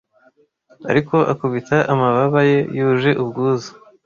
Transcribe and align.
Ariko 0.91 1.15
akubita 1.31 1.77
amababa 1.93 2.39
ye 2.49 2.59
yuje 2.77 3.11
ubwuzu 3.21 3.71